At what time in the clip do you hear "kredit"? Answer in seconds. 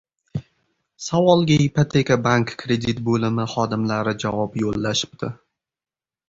2.63-3.03